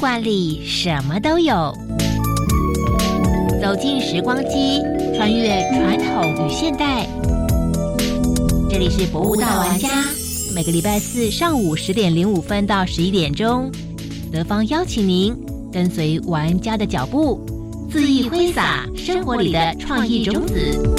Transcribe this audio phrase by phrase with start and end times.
[0.00, 1.76] 馆里什么都有。
[3.60, 4.80] 走进时光机，
[5.14, 7.06] 穿越传统与现代。
[8.70, 9.90] 这里是博物大玩家，
[10.54, 13.70] 每个礼拜四上午十点零五分到十一点钟，
[14.32, 15.36] 德芳邀请您
[15.70, 17.38] 跟随玩家的脚步，
[17.92, 20.96] 恣意挥洒生活里的创意种子。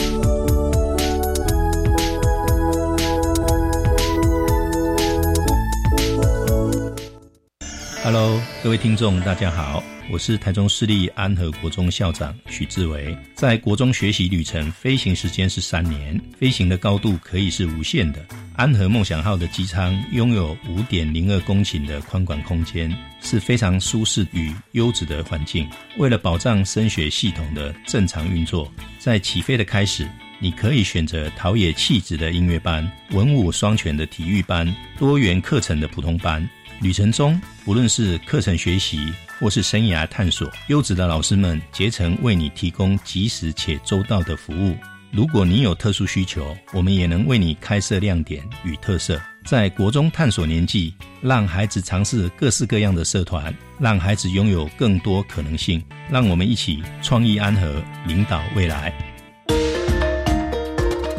[8.03, 13.17] Hello，各位听众，大家好，我是台中市立安和国中校长许志伟。
[13.33, 18.23] 在国中学习旅程，飞行时间是三年，飞行的高度可以是无限的。
[18.55, 25.67] 安和梦想号的机舱拥有五点零二公顷的宽广空间，是非常舒适与优质的环境。
[25.97, 30.07] 为了保障升学系统的正常运作，在起飞的开始，
[30.37, 36.47] 你可以选择陶冶气质的音乐班、文武双全的体育班、多元课程的普通班。
[36.81, 44.75] 旅程中，无论是课程学习或是生涯探索，优质的老师们竭诚为你提供及时且周到的服务。
[45.11, 49.21] 如果你有特殊需求，我们也能为你开设亮点与特色。
[49.45, 55.83] 在国中探索年纪，让孩子尝试各式各样的社团，让孩子拥有更多可能性。
[56.09, 58.91] 让我们一起创意安和，领导未来。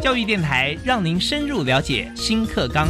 [0.01, 2.89] 教育电台让您深入了解新课纲。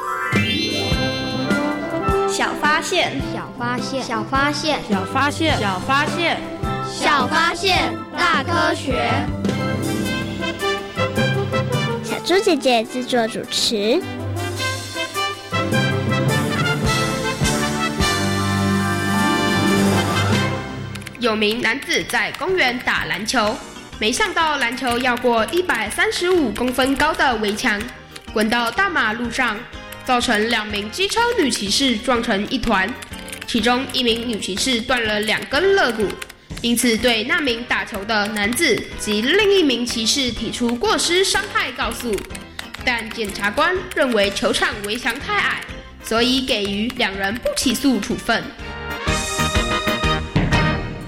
[2.31, 6.37] 小发现，小发现，小发现，小发现，小发现，
[6.89, 9.11] 小发现，大科学。
[12.01, 14.01] 小猪姐姐制作主持。
[21.19, 23.53] 有名男子在公园打篮球，
[23.99, 27.81] 没想到篮球要过一百三十五公分高的围墙，
[28.31, 29.57] 滚到大马路上。
[30.05, 32.91] 造成两名机车女骑士撞成一团，
[33.47, 36.07] 其中一名女骑士断了两根肋骨，
[36.61, 42.15] 因此对那名打球的男子及另一名骑士提出过失伤害告诉，
[42.83, 45.61] 但检察官认为球场围墙太矮，
[46.03, 48.43] 所以给予两人不起诉处分。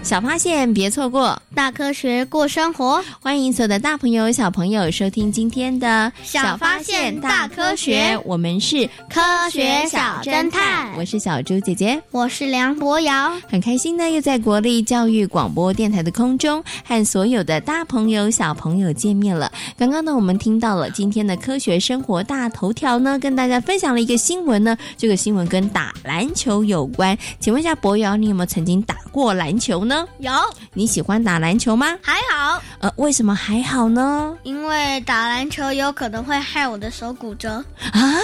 [0.03, 3.01] 小发现，别错过大科学过生活。
[3.21, 8.19] 欢迎所有的大朋友、小朋友收听今天的小发现大科学。
[8.25, 13.31] 我们是科学小侦探，我是小猪姐姐，我是梁博瑶。
[13.49, 19.49] 很开心呢，又在国立教育广播电台的空中和所有的大朋友、小朋友见面了。
[19.77, 24.77] 刚刚呢，我们听到了今天的科学生活大头条呢，跟大家分享了一个新闻呢。
[24.97, 27.17] 这个新闻跟打篮球有关。
[27.39, 29.92] 请问一下博瑶，你有没有曾经打过篮球呢？
[30.19, 30.31] 有，
[30.73, 31.97] 你喜欢打篮球吗？
[32.01, 32.61] 还好。
[32.79, 34.35] 呃，为什么还好呢？
[34.43, 38.15] 因为打篮球有可能会害我的手骨折啊。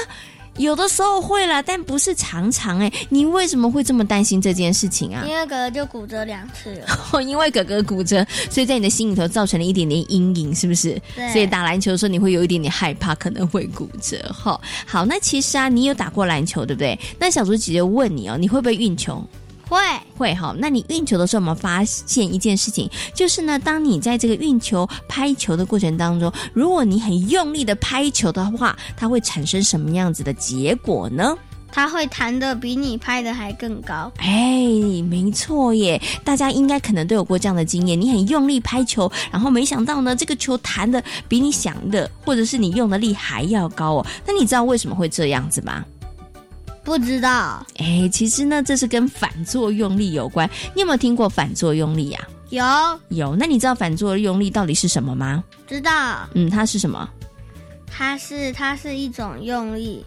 [0.58, 2.92] 有的时候会啦，但不是常常哎。
[3.08, 5.24] 你为什么会这么担心这件事情啊？
[5.26, 7.22] 因为哥哥就骨折两次了。
[7.24, 11.02] 因为哥哥骨折，所以在你的心里头造成了一点点阴影，是不是？
[11.16, 11.32] 对。
[11.32, 14.18] 所以打篮球的时候，你会有一点点害怕，可能会骨折。
[14.34, 17.00] 哈，好，那其实啊，你有打过篮球，对不对？
[17.18, 19.24] 那小竹姐姐问你哦，你会不会运球？
[19.70, 19.78] 会
[20.18, 31.38] 会哈，那你运球的时候，我们发现一件事情，就是呢，当你在这个运球拍球的过程当中，如果你很用力的拍球的话，它会产生什么样子的结果呢？
[31.72, 34.12] 它会弹的比你拍的还更高。
[34.18, 34.58] 哎，
[35.08, 44.06] 没错耶，大家应该可能都有过这样的经验，你很用力拍球，然后没想到呢，这个球弹的比你想的，或者是你用的力还要高哦。
[44.26, 45.86] 那你知道为什么会这样子吗？
[46.90, 50.50] 不知道，哎，其实呢，这是跟反作用力有关。
[50.74, 52.20] 你有没有听过反作用力呀？
[52.50, 52.66] 有，
[53.10, 53.36] 有。
[53.36, 55.44] 那你知道反作用力到底是什么吗？
[55.68, 56.28] 知道。
[56.34, 57.08] 嗯，它是什么？
[57.86, 60.04] 它是它是一种用力，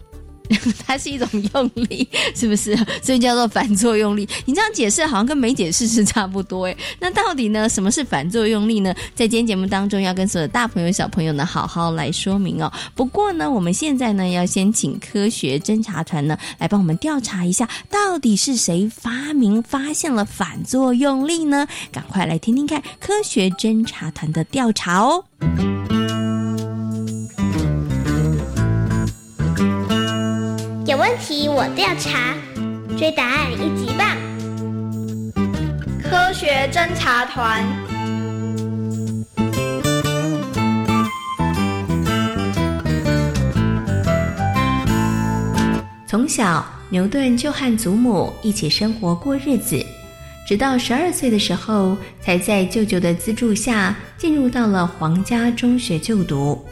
[0.85, 2.75] 它是一种用力，是不是？
[3.01, 4.27] 所以叫做反作用力。
[4.45, 6.77] 你这样解释好像跟没解释是差不多诶。
[6.99, 8.93] 那到底呢，什么是反作用力呢？
[9.15, 12.71] 在今天节目当中，要跟所有大朋友、小朋友呢，好好来说明哦。
[12.95, 21.67] 不过呢，我们现在呢，要先请科学侦查团呢，来帮我们调查一下，到底是谁发明、发现了反作用力呢？
[21.91, 25.23] 赶快来听听看科学侦查团的调查哦。
[31.03, 32.33] 问题我调查，
[32.97, 34.15] 追答案一级棒！
[36.01, 37.61] 科学侦查团。
[46.07, 49.85] 从小，牛顿就和祖母一起生活过日子，
[50.47, 56.65] 直到十二岁的时候，才在舅舅的资助下进入到了皇家中学就读。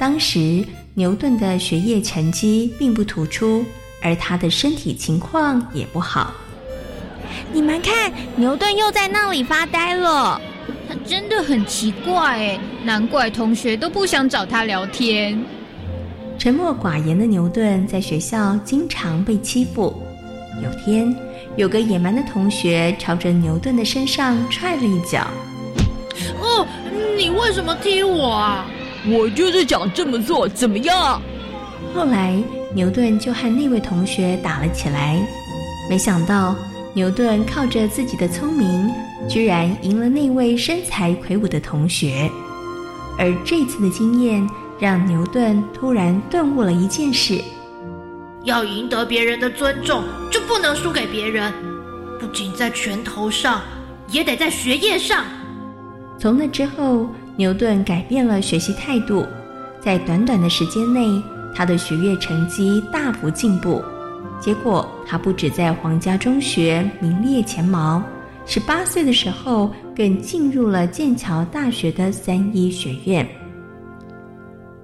[0.00, 3.64] 当时，牛顿的学业成绩并不突出，
[4.02, 6.34] 而他的身体情况也不好。
[7.50, 10.38] 你们看，牛顿又在那里发呆了。
[10.86, 15.42] 他真的很奇怪哎，难怪同学都不想找他聊天。
[16.38, 20.02] 沉默寡言的牛顿在学校经常被欺负。
[20.62, 21.16] 有天，
[21.56, 25.26] 有个野蛮的同学朝着牛顿的身上踹了一脚。
[26.38, 26.66] 哦，
[27.16, 28.66] 你为什么踢我啊？
[29.06, 31.20] 我就是想这么做，怎么样？
[31.94, 32.42] 后来，
[32.74, 35.20] 牛顿就和那位同学打了起来。
[35.90, 36.54] 没想到，
[36.94, 38.90] 牛顿靠着自己的聪明，
[39.28, 42.30] 居然赢了那位身材魁梧的同学。
[43.18, 44.48] 而这次的经验。
[44.80, 47.40] 让牛顿突然顿悟了一件事：
[48.42, 51.52] 要赢得别人的尊重，就不能输给别人。
[52.18, 53.60] 不仅在拳头上，
[54.08, 55.24] 也得在学业上。
[56.18, 57.06] 从那之后，
[57.36, 59.26] 牛顿改变了学习态度，
[59.80, 61.22] 在短短的时间内，
[61.54, 63.82] 他的学业成绩大幅进步。
[64.38, 68.02] 结果，他不止在皇家中学名列前茅，
[68.44, 73.26] 十八岁的时候，更进入了剑桥大学的三一学院。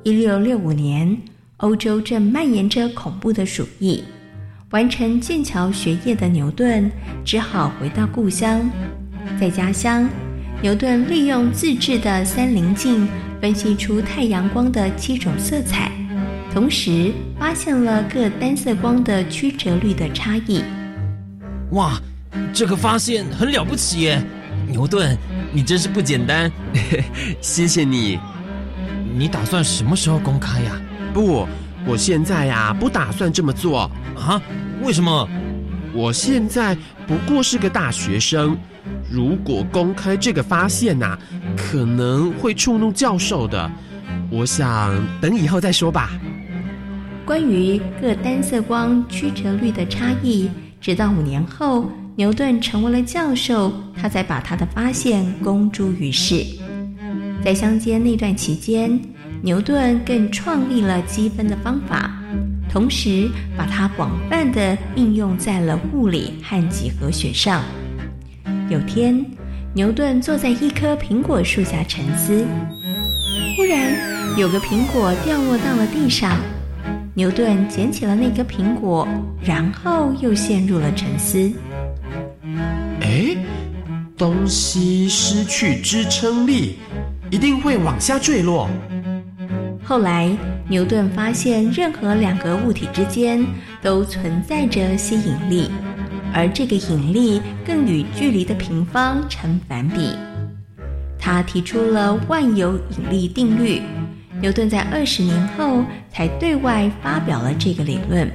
[0.04, 1.16] 一六六五年，
[1.58, 4.02] 欧洲正蔓延着恐怖的鼠疫。
[4.70, 6.90] 完成剑桥学业的牛顿
[7.24, 8.70] 只好回到故乡。
[9.40, 10.08] 在家乡，
[10.60, 13.06] 牛顿利用自制的三棱镜
[13.40, 15.92] 分析出太阳光的七种色彩，
[16.52, 20.64] 同时发现了各单色光的曲折率的差异。
[21.70, 22.00] 哇，
[22.52, 24.20] 这个发现很了不起耶！
[24.66, 25.16] 牛顿，
[25.52, 26.50] 你真是不简单。
[27.40, 28.18] 谢谢你。
[29.16, 30.72] 你打算什么时候公开呀？
[31.14, 31.46] 不，
[31.86, 34.42] 我现在呀不打算这么做啊！
[34.82, 35.28] 为什么？
[35.94, 36.76] 我现在
[37.06, 38.58] 不过是个大学生，
[39.10, 41.18] 如果公开这个发现呐，
[41.56, 43.70] 可能会触怒教授的。
[44.30, 46.10] 我想等以后再说吧。
[47.24, 50.50] 关于各单色光曲折率的差异，
[50.80, 56.44] 直到五年后牛顿成为了教授，他才把他的发现公诸于世。
[57.44, 59.00] 在乡间那段期间，
[59.42, 62.10] 牛顿更创立了积分的方法，
[62.70, 67.62] 同时把它广泛的应用在了物理和几何学上。
[68.68, 69.24] 有天，
[69.72, 72.46] 牛顿坐在一棵苹果树下沉思，
[73.56, 73.92] 忽然
[74.36, 76.38] 有个苹果掉落到了地上，
[77.14, 79.08] 牛顿捡起了那颗苹果，
[79.42, 81.50] 然后又陷入了沉思。
[83.00, 83.36] 哎，
[84.16, 86.76] 东西失去支撑力。
[87.30, 88.66] 一定会往下坠落。
[89.84, 90.34] 后来，
[90.66, 93.44] 牛顿发现任何两个物体之间
[93.82, 95.70] 都存在着吸引力，
[96.32, 100.14] 而这个引力更与距离的平方成反比。
[101.18, 103.82] 他提出了万有引力定律。
[104.40, 108.30] 牛顿在二十年后才对外发表了这个理论。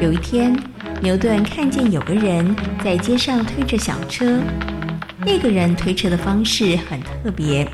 [0.00, 0.56] 有一天，
[1.02, 4.40] 牛顿看见有个人在街上推着小车。
[5.18, 7.68] 那个人推车的方式很特别，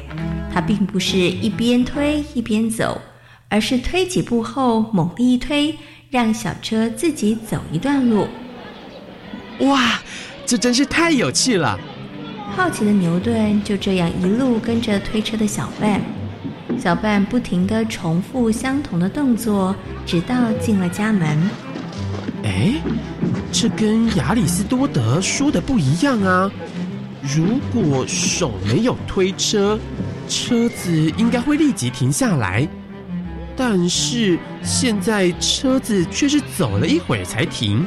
[0.52, 3.00] 他并不是一边推一边走，
[3.48, 5.76] 而是推几步后猛力一推，
[6.10, 8.26] 让小车自己走一段路。
[9.62, 10.00] 哇，
[10.44, 11.78] 这真是太有趣了！
[12.56, 16.00] 好奇的牛顿就这样一路跟着推车的小伴，
[16.78, 21.50] 小伴不停的重复相同的动作，直到进了家门。
[22.44, 22.74] 哎，
[23.52, 26.50] 这跟亚里士多德说的不一样啊！
[27.22, 29.78] 如果手没有推车，
[30.28, 32.66] 车子应该会立即停下来。
[33.56, 37.86] 但是现在车子却是走了一会儿才停。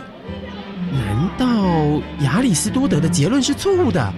[0.91, 4.13] 难道亚里士多德的结论是错误的？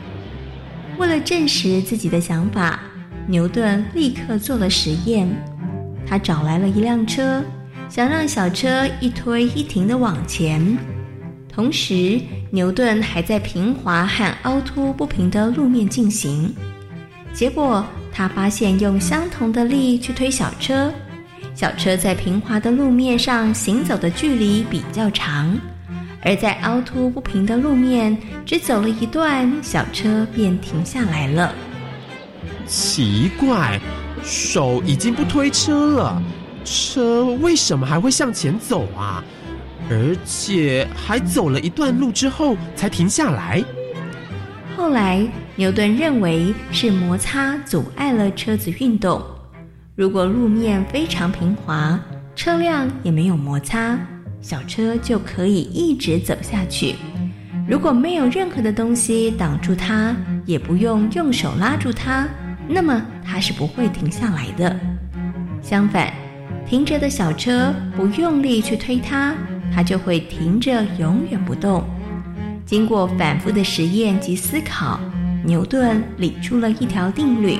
[0.98, 2.80] 为了证实自己的想法，
[3.28, 5.28] 牛顿立刻做了实验。
[6.06, 7.44] 他找来了一辆车，
[7.90, 10.78] 想让小车一推一停的往前。
[11.48, 12.20] 同时，
[12.52, 16.54] 牛顿还在平滑和凹凸不平的路面进行。
[17.34, 20.92] 结果，他发现用相同的力去推小车，
[21.54, 25.58] 小车在平滑的路面上行走的距离比较长，
[26.22, 31.54] 而在凹凸不平的路面只走了一段，小车便停下来了。
[32.66, 33.80] 奇怪，
[34.24, 36.22] 手已经不推车了，
[36.66, 39.24] 车为什么还会向前走啊？
[39.90, 43.64] 而且还走了一段路之后才停下来。
[44.76, 49.24] 后来，牛顿认为是摩擦阻碍了车子运动。
[49.96, 52.00] 如果路面非常平滑，
[52.36, 53.98] 车辆也没有摩擦，
[54.42, 56.96] 小车就可以一直走下去。
[57.68, 60.16] 如果没有任何的东西挡住它，
[60.46, 62.28] 也不用用手拉住它，
[62.68, 64.80] 那么它是不会停下来的。
[65.62, 66.14] 相反，
[66.66, 69.36] 停着的小车不用力去推它。
[69.74, 71.84] 它就会停着，永远不动。
[72.66, 75.00] 经过反复的实验及思考，
[75.44, 77.60] 牛顿理出了一条定律：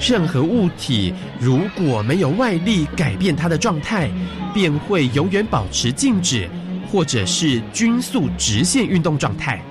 [0.00, 4.10] 任何物体如果没有外力改变它的状态，
[4.52, 6.48] 便会永远保持静止，
[6.90, 9.62] 或者是均速直线运动状态。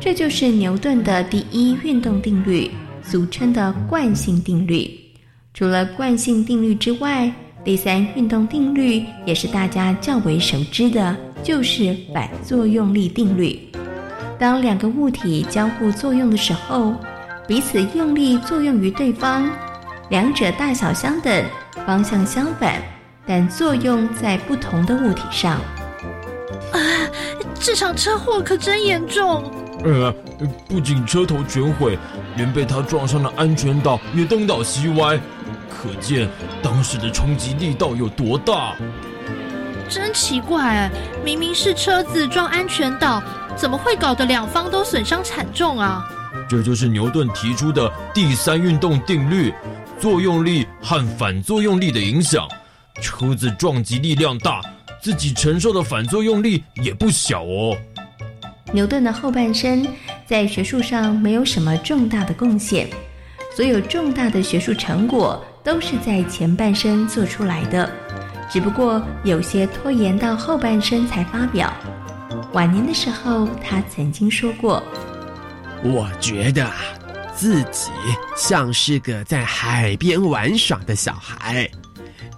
[0.00, 2.70] 这就是牛顿的第一运动定律，
[3.02, 4.90] 俗称的惯性定律。
[5.54, 7.32] 除了惯性定律之外，
[7.62, 13.56] 第三运动定律也是大家较为熟知的，就是反作用力定律。
[14.38, 16.92] 当两个物体交互作用的时候，
[17.52, 19.46] 彼此用力作用于对方，
[20.08, 21.44] 两者大小相等，
[21.86, 22.80] 方向相反，
[23.26, 25.60] 但作用在不同的物体上。
[26.72, 26.80] 啊，
[27.60, 29.44] 这场车祸可真严重！
[29.84, 30.10] 呃，
[30.66, 31.98] 不仅车头全毁，
[32.36, 35.20] 连被他撞上的安全岛也东倒西歪。
[35.68, 36.26] 可见
[36.62, 38.74] 当时的冲击力道有多大？
[39.90, 40.90] 真奇怪哎，
[41.22, 43.22] 明明是车子撞安全岛，
[43.54, 46.02] 怎么会搞得两方都损伤惨重啊？
[46.52, 49.50] 这就是牛顿提出的第三运动定律：
[49.98, 52.46] 作用力和反作用力的影响。
[53.00, 54.60] 车子撞击力量大，
[55.00, 57.74] 自己承受的反作用力也不小哦。
[58.70, 59.88] 牛顿的后半生
[60.26, 62.86] 在学术上没有什么重大的贡献，
[63.56, 65.42] 所有重大的学术成果。
[65.64, 67.88] 都是在前半生做出来的，
[68.50, 71.72] 只不过有些拖延到后半生才发表。
[72.52, 74.82] 晚年的时候，他曾经说过
[75.82, 76.70] ：“我觉得
[77.34, 77.90] 自己
[78.36, 81.68] 像是个在海边玩耍的小孩，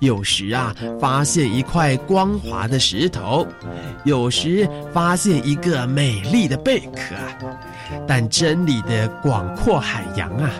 [0.00, 3.46] 有时啊发现一块光滑的石头，
[4.04, 7.14] 有时发现一个美丽的贝壳，
[8.06, 10.50] 但真理的广阔海洋啊，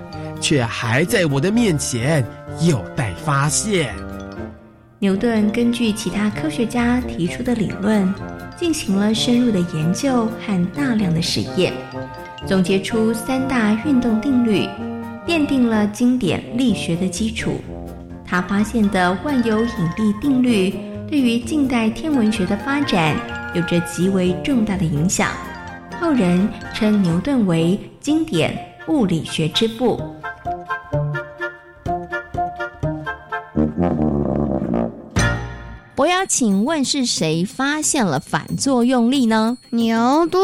[0.41, 2.25] 却还在我的面前。”
[2.61, 3.93] 有待发现。
[5.05, 8.11] 牛顿根据其他科学家提出的理论，
[8.57, 11.75] 进行了深入的研究和大量的实验，
[12.47, 14.67] 总结出三大运动定律，
[15.27, 17.61] 奠定了经典力学的基础。
[18.25, 19.67] 他发现的万有引
[19.99, 20.75] 力定律，
[21.07, 23.15] 对于近代天文学的发展
[23.55, 25.29] 有着极为重大的影响。
[26.01, 28.59] 后人称牛顿为经典
[28.89, 30.01] 物理学之父。
[36.05, 39.57] 我要请问是谁发现了反作用力呢？
[39.71, 40.39] 牛顿。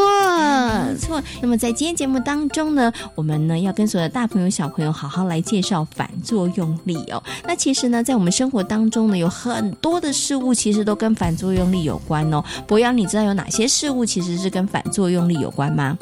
[0.87, 1.21] 没错。
[1.39, 7.21] 那么在今天节目当中呢，我们呢要跟所有的大朋友小朋友好好来介绍反作用力哦。
[7.43, 12.43] 那其实呢，在我们生活当中呢，有很多的事物其实都跟反作用力有关哦。
[12.65, 15.95] 博洋，你知道有哪些事物其实是跟反作用力有关吗？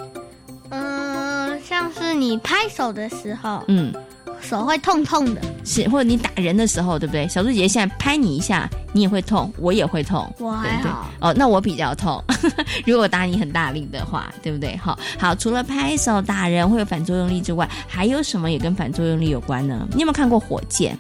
[0.70, 3.94] 嗯，像是你拍手的时候，嗯。
[4.42, 7.28] 手会痛痛的，是或者你打人的时候，对不对？
[7.28, 11.34] 小猪姐姐现在拍你一下，你也会痛，我也会痛，我还好哦。
[11.34, 12.24] 那我比较痛，
[12.86, 14.76] 如果打你很大力的话，对不对？
[14.78, 19.88] 好，好，除了拍手打人会有反作用力之外，还有什么也跟反作用力有关呢？
[19.94, 20.98] 你有没有看过火箭？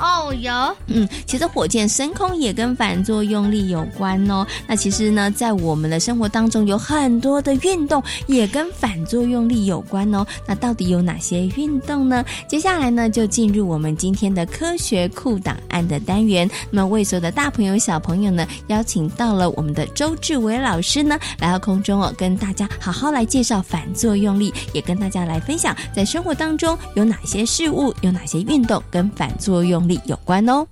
[0.00, 0.52] 哦，有，
[0.86, 4.46] 嗯，其实火箭升空也跟反作用力有关哦。
[4.66, 10.26] 那其实呢，在我们的生活当中，有很多的运动也跟反作用力有关哦。
[10.46, 12.24] 那到底有哪些运动呢？
[12.48, 16.48] 接下来呢，就进入我们今天的科学库档案的单元。
[16.70, 29.89] 那么，为所有的大朋友、小朋友呢，邀请到了我们的周志伟老师呢，来到空中哦，跟大家好好来介绍反作用力，也跟大家来分享，在生活当中有哪些事物、有哪些运动跟反作用。
[29.90, 30.66] 力有关哦。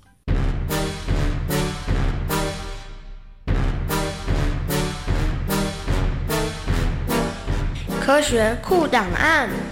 [8.01, 9.68] 科学库档案。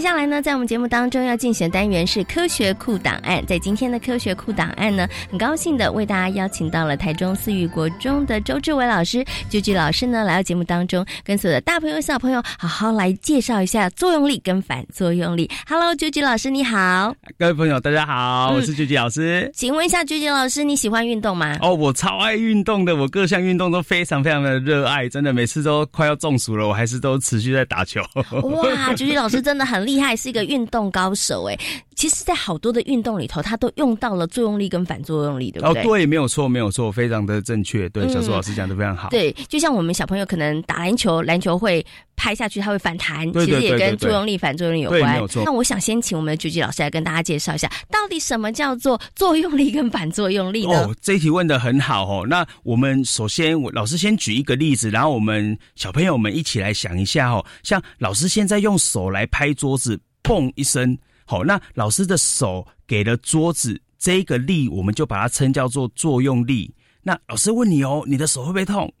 [0.00, 3.44] 接下来呢，在我们节目当中要进行的单元是科学库档案。
[3.44, 15.50] 在今天的科学库档案呢，很高兴的为大家邀请到了台中思育国中的周志伟老师，周志老师呢来到节目当中，跟所有的大朋友小朋友好好来介绍一下作用力跟反作用力。
[15.68, 19.50] Hello，周志老师你好，各位朋友大家好，我是周志老师。
[19.52, 21.58] 请问一下，周志老师你喜欢运动吗？
[21.60, 28.00] 哦，我超爱运动的，我各项运动都非常非常的热爱，真的每次都快要中暑了，我还是都持续在打球。
[28.30, 31.58] 哇，周志老师真的很厉害，是一个运动高手哎。
[31.96, 35.82] 其实，在好多的运动里头，他都用到了作用力跟反作用力，对不对？
[35.82, 37.86] 哦，对，没有错，没有错，非常的正确。
[37.90, 39.10] 对，小苏老师讲的非常好。
[39.10, 41.84] 对，就像我们小朋友可能打篮球，篮球会
[42.16, 45.12] 拍下去，它会反弹，其实也跟作用力、反作用力有关。
[45.12, 45.42] 没有错。
[45.44, 50.86] 那我想先请我们的狙击老师来跟大家介绍一下，到底什么叫做作用力跟反作用力呢？
[50.86, 52.26] 哦，这一题问的很好哦。
[52.26, 57.44] 那我们首先，我老师先举一个例子，然后我们小朋友们一起来想一下哦。
[57.62, 60.98] 像老师现在用手来拍桌子，砰一声。
[61.24, 66.74] 好，那老师的手给了桌子这个力，我们就把它称叫做作用力。
[67.02, 68.92] 那老师问你哦，你的手会不会痛？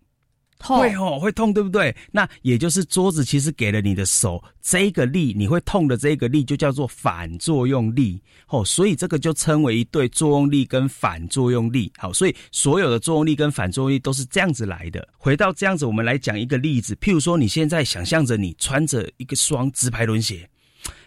[0.62, 1.96] 痛会哦，会痛，对不对？
[2.12, 8.22] 那也就是桌子其实给了你的手这个力，你会痛的这个力就叫做反作用力。
[8.48, 11.90] 哦，所以这个就称为一对作用力跟反作用力。
[11.96, 15.08] 好，所以所有的作用力跟反作用力都是这样子来的。
[15.16, 20.46] 回到这样子，我们来讲一个例子，譬如说你现在想象着你穿着一个双直排轮鞋，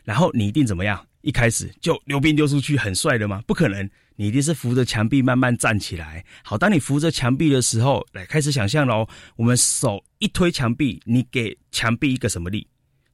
[0.04, 1.06] 然后你一定怎么样？
[1.22, 3.42] 一开始就溜冰溜出去很帅的吗？
[3.48, 6.26] 不可能，你一定是扶着墙壁慢慢站起来。
[6.44, 9.08] 好，当你扶着墙壁的时候，来开始想象喽。
[9.38, 12.68] 我们手一推墙壁，你给墙壁一个什么力？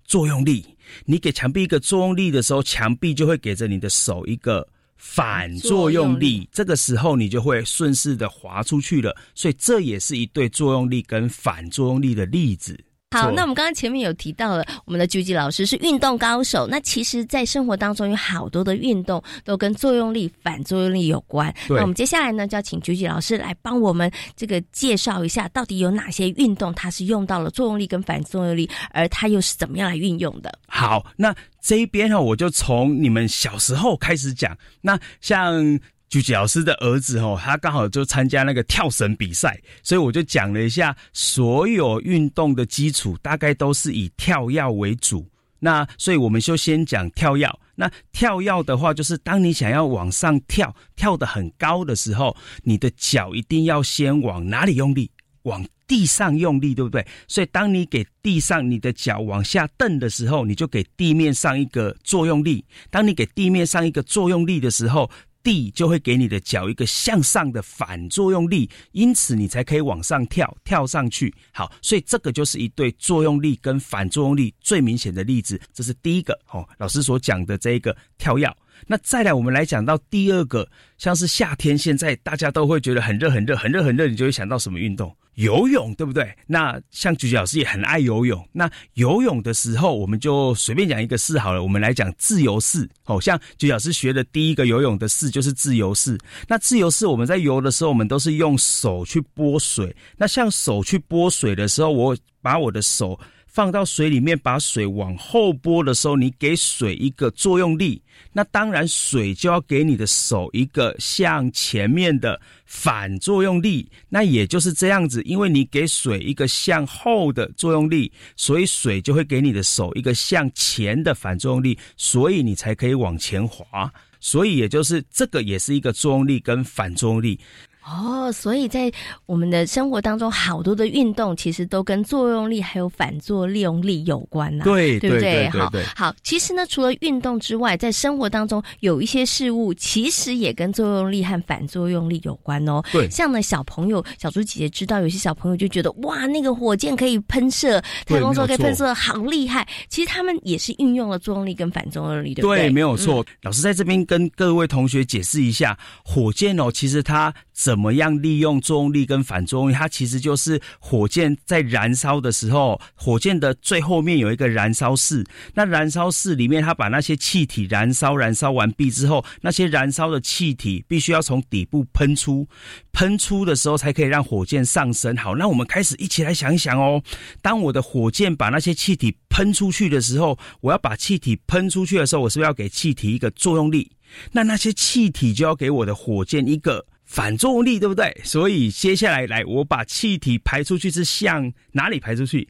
[0.03, 0.65] 作用力。
[1.05, 4.67] 你给墙壁一个作用力的时候，墙壁就会给着你的手一个
[4.97, 6.49] 反作用力。
[6.51, 9.15] 这个时候你就会顺势的滑出去了。
[9.35, 12.83] 所以这也是一对作用力跟反作用力的例子。
[13.11, 16.67] 好，那我们刚刚前面有提到了，我们的狙击老师是运动高手。
[16.67, 21.51] 那其实，在生活当中有好多的运动都跟作用力、反作用力有关。
[21.67, 30.59] 那我们接下来呢，就要请狙击老师来帮我们这个介绍一下，到底有哪些运动它是用到了作用力跟反作用力，而它又是怎么样来运用的？
[30.67, 34.55] 好，那这一边哈，我就从你们小时候开始讲。
[34.81, 35.79] 那像。
[36.09, 45.25] 狙击老师的儿子哦，他刚好就参加那个跳绳比赛，所以我就讲了一下所有运动的基础，大概都是以跳跃为主。
[45.59, 47.47] 那所以我们就先讲跳跃。
[47.75, 55.11] 那跳跃的话，就是当你想要往上跳，跳得很高的时候，你的脚一定要先往哪里用力？
[55.43, 57.05] 往地上用力，对不对？
[57.27, 62.63] 所以当你给地上你的脚往下蹬的时候，你就给地面上一个作用力。
[62.89, 65.09] 当你给地面上一个作用力的时候，
[65.49, 71.33] 力就会给你的脚一个向上的反作用力，因此你才可以往上跳，跳上去。
[71.51, 75.59] 好，所以这个就是一对作用力跟反作用力最明显的例子。
[75.73, 78.47] 这是第一个哦，老师所讲的这一个跳跃。
[78.87, 85.15] 那再来，我们来讲到第二个，像是夏天，现在大家都会觉得很热、很热、很热、很热，你就会想到什么运动？
[85.35, 86.35] 游泳，对不对？
[86.47, 88.45] 那像菊菊老师也很爱游泳。
[88.51, 91.63] 那游泳的时候，我们就随便讲一个式好了。
[91.63, 92.89] 我们来讲自由式。
[93.05, 96.17] 哦，像菊菊老师学的第一个游泳的式就是自由式。
[96.45, 99.95] 那自由式，我们在游的时候，我们都是用手去拨水。
[100.17, 103.17] 那像手去拨水的时候，我把我的手。
[103.49, 113.89] 放到水里面，把水往后拨的时候，你给水一个作用力，那当然水就要给你的手一个向前面的反作用力。
[114.07, 123.91] 那也就是这样子，因为你给水一个向后的作用力，所以水就会给你的手一个向前的反作用力，所以你才可以往前滑。
[124.21, 127.39] 所以也就是这个也是一个作用力跟反作用力。
[127.85, 128.91] 哦，所以在
[129.25, 134.63] 我们的生活当中，好多的运动其实都跟作用力还有反作用力有关呐。
[134.63, 135.49] 对，对不对？
[135.49, 136.15] 好，好。
[136.21, 142.81] 其实呢，除了运动之外，在生活当中有一些事物，其实也跟作用力和反作用力有关哦。
[142.91, 149.67] 对，像呢，小朋友，小猪姐姐知道，有些小朋友就觉得哇，那个火箭可以喷射，太空梭可以喷射，好厉害。
[149.87, 152.59] 其实他们也是运用了作用力跟反作用力，对不对？
[152.63, 153.25] 对，没有错。
[153.41, 157.33] 老师在这边跟各位同学解释一下，火箭哦，其实它。
[157.61, 159.73] 怎么样利用作用力跟反作用力？
[159.73, 165.25] 它其实就是火箭在燃烧的时候，火箭的最后面有一个燃烧室。
[165.55, 172.47] 那燃烧室里面，它把那些气体燃烧，燃烧完毕之后，那些燃烧的气体必须要从底部喷出，
[172.93, 175.17] 喷出的时候才可以让火箭上升。
[175.17, 177.03] 好，那我们开始一起来想一想哦。
[177.41, 183.91] 当我的火箭把那些气体喷出去的时候，我要把气体喷出去的时候，我是不是要给气体一个作用力？
[184.31, 186.85] 那那些气体就要给我的火箭一个。
[187.09, 188.15] 反作用力对不对？
[188.23, 192.47] 所以接下来来，我把气体排出去是向哪里排出去？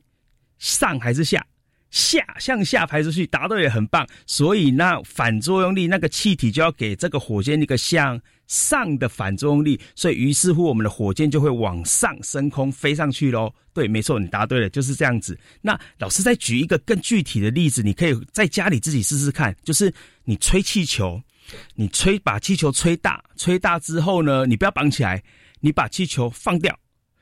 [0.58, 1.44] 上还是下？
[1.92, 4.06] 下向下排出去，答对也很棒。
[4.28, 13.52] 所以那反作用力，那个气体就要给这个火箭一个向上的反作用力，所以于是乎我们的火箭就会往上升空飞上去喽。
[13.74, 15.40] 对，没错，你答对了，就是这样子。
[15.62, 19.92] 那老师再举一个更具体的例子，你可以在家里自己试试看，就是
[20.26, 21.20] 你吹气球，
[21.76, 25.24] 你吹把气球吹大，吹大之后呢，你不要绑起来，
[25.62, 26.78] 你把气球放掉。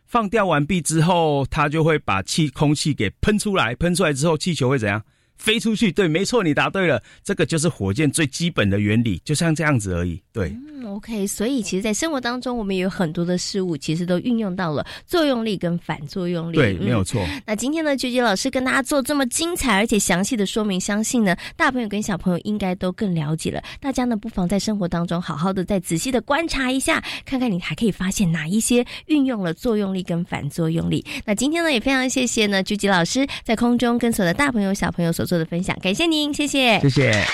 [0.05, 5.03] 放掉完毕之后，它就会把气空气给喷出来，喷出来之后，气球会怎样？
[5.37, 10.21] 飞出去，对，没错，你答对了，这个就是火箭最基本的原理，就像这样子而已。
[10.33, 16.55] 对，嗯，OK，所以其实，在生活当中，我们有很多的事物，其实都运用到了作用力跟反作用力。
[16.57, 17.25] 对，没有错。
[17.45, 23.63] 那今天呢，菊菊老师跟大家做这么精彩而且详细的说明，相信呢，大朋友跟小朋友应该都更了解了。
[23.79, 31.03] 大家呢，不妨在生活当中好好的再仔细的观察一下，看看你还可以发现哪一些运用了作用力跟反作用力。
[31.25, 37.27] 那今天呢，也非常谢谢呢，菊菊老师在空中跟所有的大朋友小朋友所做的分享，感谢您，谢谢，谢谢。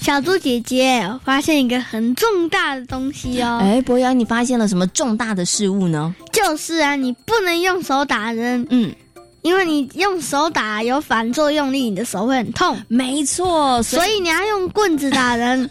[0.00, 3.58] 小猪姐姐发现一个很重大的东西哦！
[3.60, 6.14] 哎，博洋，你发现了什么重大的事物呢？
[6.32, 8.94] 就是啊，你不能用手打人，嗯，
[9.42, 12.76] 因为你用手打有反作用力，你的手会很痛。
[12.88, 15.68] 没错，所以你要用棍子打人，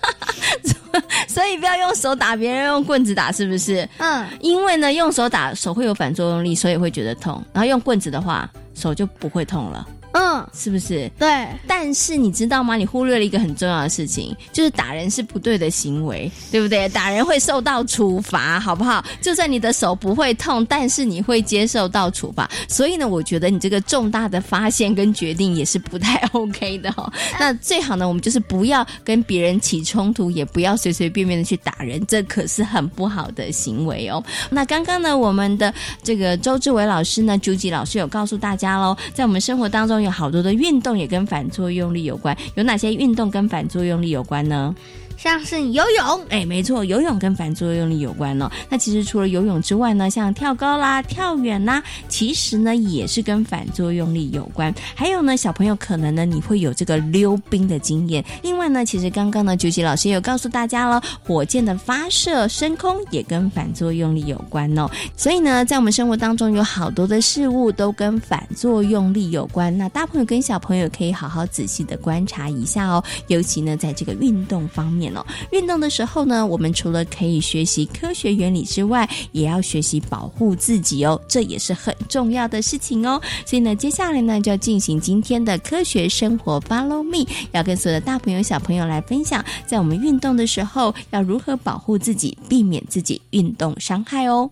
[1.27, 3.87] 所以不要用手打别人，用棍子打，是不是？
[3.97, 9.85] 嗯，因为呢，用手打手会有反作用力，所以会觉得痛，然后用棍子的话，手就不会痛了。
[10.19, 11.09] 嗯，是不是？
[11.19, 11.47] 对。
[11.67, 12.75] 但是你知道吗？
[12.75, 16.89] 你忽略了一个很重要的事情，就是打人是不对的行为，对不对？
[16.89, 19.05] 打人会受到处罚，好不好？
[19.21, 22.49] 就算你的手不会痛，但是你会接受到处罚。
[22.67, 27.11] 所以呢，我觉得你这个重大的发现跟决定也是不太 OK 的哦。
[27.39, 34.23] 那最好呢，我们就是不要跟别人起冲突，也不要随随便便的去打人，这可是很不好的行为哦。
[34.49, 44.75] 那刚刚呢，我们的这个周志伟老师呢，朱吉老师有告诉大家喽，在我们生活当中好多的运动也跟反作用力有关，有哪些运动跟反作用力有关呢？
[45.17, 48.49] 像是游泳，哎，没错，游泳跟反作用力有关哦。
[48.69, 54.73] 那其实除了游泳之外呢，像跳高啦、跳远啦，其实呢也是跟反作用力有关。
[54.95, 58.23] 还有呢，小朋友可能呢你会有这个溜冰的经验。
[58.43, 64.87] 另外呢，其实刚刚呢，九喜老师也有告诉大家了，火箭的发射升空也跟反作用力有关哦。
[65.15, 69.75] 所以呢，在我们生活当中有好多的事物都跟反作用力有关。
[69.75, 75.06] 那大朋友跟小朋友可以好好仔细的观察一下哦，尤其呢在这个运动方面。
[75.51, 83.21] 运动的时候呢，我们除了可以学习科学原理之外，也要学习保护自己哦，这也是很重要的事情哦。
[83.45, 94.49] 所以呢，接下来呢就要进行今天的科学生活 Follow Me，要跟所有的大朋友小朋友来分享，在我们运动的时候要如何保护自己，避免自己运动伤害哦。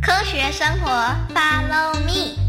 [0.00, 0.90] 科学生活
[1.34, 2.41] Follow Me。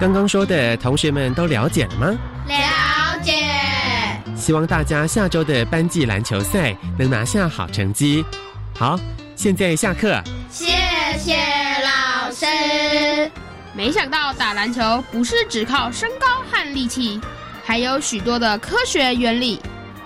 [0.00, 2.06] 刚刚说的，同学们都了解了吗？
[2.46, 3.32] 了解。
[4.36, 8.24] 希望大家下周的班级篮球赛能拿下好成绩。
[8.78, 8.96] 好，
[9.34, 10.22] 现在下课。
[10.48, 10.66] 谢
[11.18, 11.36] 谢
[11.82, 12.46] 老师。
[13.74, 17.20] 没想到打篮球不是只靠身高和力气，
[17.64, 19.60] 还有许多的科学原理。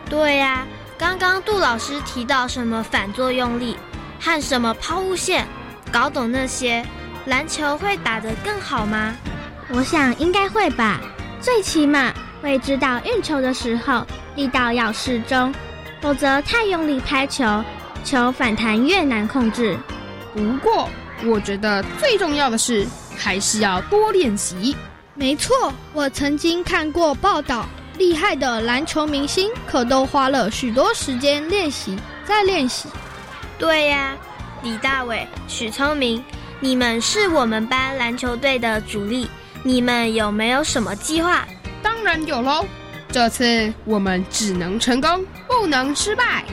[0.09, 3.77] 对呀，刚刚杜老师提到什么反作用力
[4.19, 5.47] 和什么抛物线，
[5.93, 6.83] 搞懂那些，
[7.27, 9.15] 篮球会打得更好吗？
[9.75, 11.01] 我想应该会吧，
[11.41, 14.07] 最起码会知道运球的时候
[14.37, 15.53] 力道要适中，
[16.03, 17.65] 否则太用力拍球，
[18.05, 19.79] 球反弹越难控制。
[20.35, 20.91] 不过，
[21.25, 24.77] 我觉得最重要的是还是要多练习。
[25.15, 32.91] 没错，我曾经看过报道，厉害的篮球明星可都花了许多时间练习再练习。
[33.59, 34.15] 对呀，
[34.63, 36.23] 李大伟、许聪明，
[36.61, 39.27] 你们是我们班篮球队的主力。
[39.65, 41.47] 你们有没有什么计划？
[41.83, 42.67] 当然有喽！
[43.11, 46.45] 这次我们只能成功，不能失败。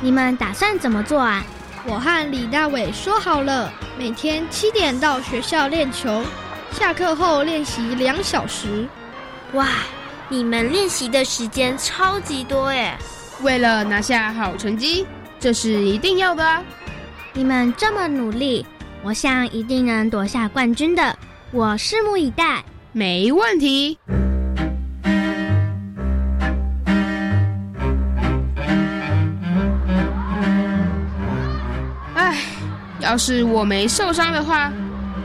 [0.00, 1.42] 你们打算怎么做啊？
[1.86, 6.22] 我和李大伟说好了，每天七点到学校练球，
[6.70, 8.86] 下课后练习两小时。
[9.54, 9.66] 哇，
[10.28, 12.94] 你们练习的时间超级多耶！
[13.40, 15.06] 为了拿下好成绩，
[15.38, 16.62] 这是一定要的啊！
[17.32, 18.66] 你们这么努力，
[19.02, 21.16] 我想一定能夺下冠军的。
[21.52, 23.98] 我拭目以待，没问题。
[32.14, 32.36] 唉，
[33.00, 34.72] 要是我没受伤的话，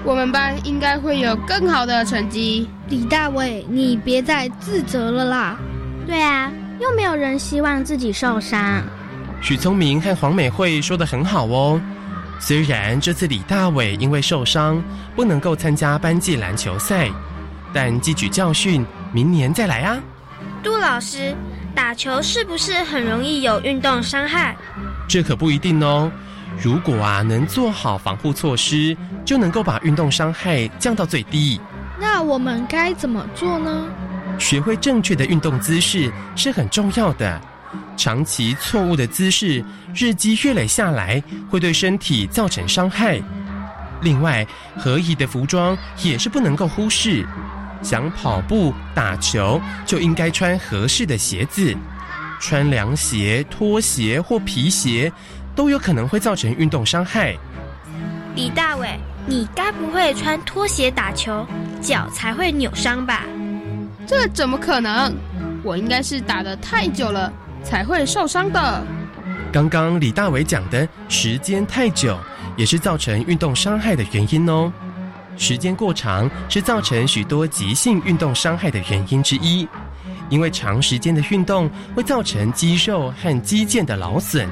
[0.03, 2.67] 我们班应该会有更好的成绩。
[2.89, 5.59] 李大伟，你别再自责了啦。
[6.07, 8.81] 对啊，又没有人希望自己受伤。
[9.41, 11.79] 许聪明和黄美惠说的很好哦。
[12.39, 14.83] 虽然这次李大伟因为受伤
[15.15, 17.09] 不能够参加班级篮球赛，
[17.73, 19.97] 但汲取教训，明年再来啊。
[20.61, 21.35] 杜老师，
[21.73, 24.55] 打球是不是很容易有运动伤害？
[25.07, 26.11] 这可不一定哦。
[26.61, 28.95] 如果啊能做好防护措施，
[29.25, 31.59] 就能够把运动伤害降到最低。
[31.99, 33.85] 那我们该怎么做呢？
[34.37, 37.41] 学会正确的运动姿势是很重要的。
[37.97, 43.21] 长期错误的姿势，日积月累下来，会对身体造成伤害。
[44.01, 44.45] 另外，
[44.77, 47.25] 合宜的服装也是不能够忽视。
[47.81, 51.75] 想跑步、打球，就应该穿合适的鞋子。
[52.39, 55.11] 穿凉鞋、拖鞋或皮鞋，
[55.55, 57.35] 都有可能会造成运动伤害。
[58.35, 61.45] 李大伟，你该不会穿拖鞋打球，
[61.81, 63.23] 脚才会扭伤吧？
[64.05, 65.15] 这怎么可能？
[65.63, 67.31] 我应该是打得太久了。
[67.65, 68.83] 才会受伤的。
[69.51, 72.17] 刚刚李大伟讲的时间太久，
[72.55, 74.71] 也是造成运动伤害的原因哦。
[75.37, 79.67] 时间过长是造成许多急性运动伤害的原因之一，
[80.29, 84.47] 因为长时间的运动会造成肌肉和肌腱的劳损，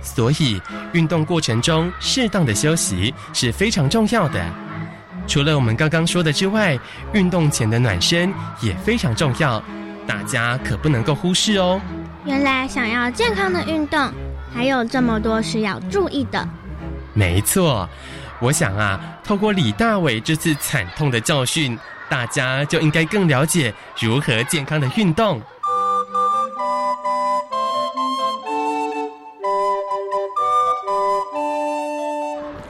[0.00, 0.60] 所以
[0.92, 4.42] 运动过程中适当的休息是非常重要的。
[5.26, 6.78] 除了我们刚刚说的之外，
[7.12, 9.62] 运动前的暖身也非常重要，
[10.06, 11.80] 大家可不能够忽视哦。
[12.24, 14.10] 原来想要健康的运动，
[14.52, 16.48] 还有这么多是要注意的。
[17.12, 17.86] 没错，
[18.40, 25.40] 我想啊，透过李大伟这次惨痛的教训，大家就应该更了解如何健康的运动。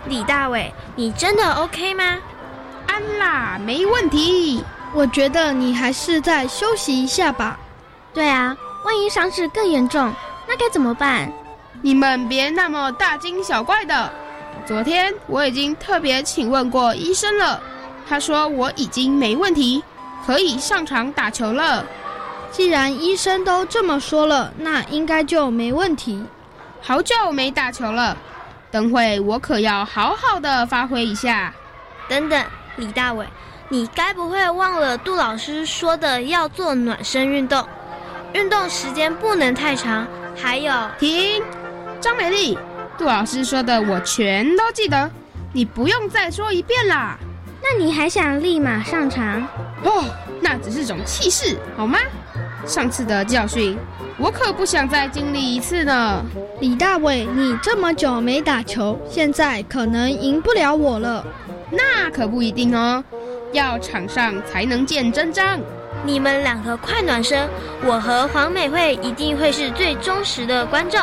[0.08, 2.18] 李大伟，你真的 OK 吗？
[2.86, 4.64] 安啦，没问题。
[4.92, 7.58] 我觉得你还是再休息一下吧。
[8.12, 8.56] 对啊。
[8.84, 10.12] 万一伤势更严重，
[10.46, 11.32] 那该怎么办？
[11.80, 14.10] 你们别那么大惊小怪的。
[14.66, 17.60] 昨天我已经特别请问过医生了，
[18.06, 19.82] 他说我已经没问题，
[20.26, 21.84] 可以上场打球了。
[22.50, 26.24] 既然医生都这么说了，那应该就没问题。
[26.80, 28.16] 好久没打球了，
[28.70, 31.52] 等会我可要好好的发挥一下。
[32.06, 32.44] 等等，
[32.76, 33.26] 李大伟，
[33.70, 37.66] 你该不会忘了杜老师说的要做暖身运动？
[38.34, 41.40] 运动时间不能太长，还有停。
[42.00, 42.58] 张美丽，
[42.98, 45.08] 杜老师说的我全都记得，
[45.52, 47.16] 你不用再说一遍啦。
[47.62, 49.40] 那你还想立马上场？
[49.84, 50.04] 哦，
[50.40, 51.98] 那只是种气势，好吗？
[52.66, 53.78] 上次的教训，
[54.18, 56.24] 我可不想再经历一次呢。
[56.60, 61.24] 李大伟，你这么久没打球，现在可能赢不了我了。
[61.70, 63.02] 那可不一定哦，
[63.52, 65.60] 要场上才能见真章。
[66.04, 67.48] 你们两个快暖身，
[67.82, 71.00] 我和黄美惠一定会是最忠实的观众。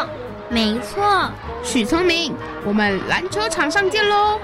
[0.50, 1.30] 没错，
[1.64, 4.40] 许聪明，我们篮球场上见喽！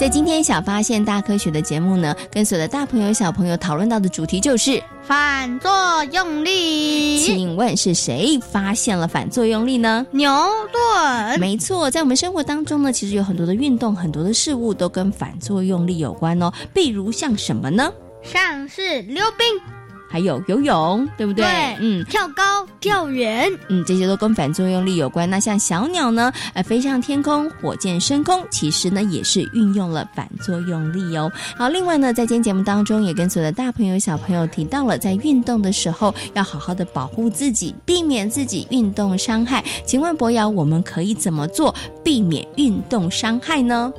[0.00, 5.70] 在今天小发现大科学的节目呢，跟所有的大朋友小朋友讨论到的主题就是反作
[6.10, 7.18] 用力。
[7.18, 10.06] 请问是谁发现了反作用力呢？
[10.12, 10.32] 牛
[10.72, 11.38] 顿。
[11.38, 16.50] 没错，在我们生活当中呢，其实有很多的运动，很多的事物都跟反作用力有关哦。
[16.72, 17.92] 比如像什么呢？
[18.22, 19.79] 像是溜冰。
[20.10, 21.44] 还有游泳，对不对？
[21.44, 25.30] 对，嗯，跳高、跳远，嗯，这些都跟反作用力有关。
[25.30, 31.30] 那像小鸟呢，呃，飞上天空，火箭升空，其实呢也是运用了反作用力哦。
[31.56, 39.64] 好，另外呢，在今天节目当中，也跟所有的大朋友小朋友提到了，在运动的时候要好好的保护自己，避免自己运动伤害。
[39.86, 43.92] 请问博瑶，我们可以怎么做避免运动伤害呢？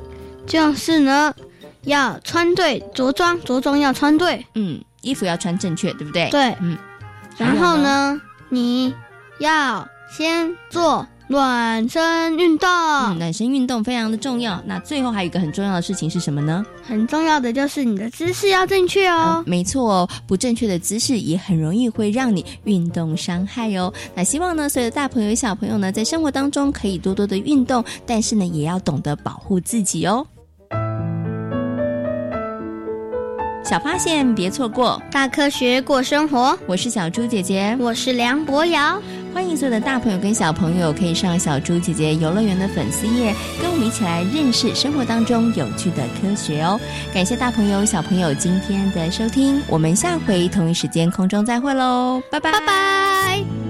[0.46, 1.32] 就是呢，
[1.84, 4.78] 要穿对着装，着装要穿对，嗯。
[5.02, 6.30] 衣服要穿正确，对不对？
[6.30, 6.76] 对，嗯。
[7.36, 8.94] 然后呢，你
[9.38, 9.86] 要
[10.16, 12.68] 先做暖身运动。
[13.18, 14.62] 暖身运动非常的重要。
[14.66, 16.64] 那最后还有一个很重要的事情是什么呢？
[16.82, 19.42] 很重要的就是你的姿势要正确哦。
[19.46, 23.92] 没错哦，不正确的姿势也很容易会让你运动伤害哦。
[24.14, 30.26] 那希望呢，所有的大朋友小朋友呢，在生活当中可以多多的运动，但是呢，也要懂得保护自己哦。
[33.64, 36.58] 小发现，别错过大科学过生活。
[36.66, 39.00] 我是小猪姐姐，我是梁博瑶。
[39.32, 46.78] 欢迎所有的大朋友跟小朋友可以上小猪姐姐游乐园的粉丝页，跟我们一起来认识生活当中有趣的科学哦。
[47.14, 53.61] 感谢大朋友小朋友今天的收听，我们下回同一时间空中再会喽，拜拜拜拜。